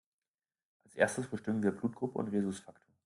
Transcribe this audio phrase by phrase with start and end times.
[0.83, 2.91] Als Erstes bestimmen wir Blutgruppe und Rhesusfaktor.